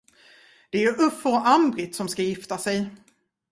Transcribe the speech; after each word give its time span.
Det 0.69 0.83
är 0.83 1.01
Uffe 1.07 1.29
och 1.29 1.47
Anne-Britt 1.47 1.95
som 1.95 2.07
ska 2.07 2.21
gifta 2.23 2.57
sig. 2.57 2.87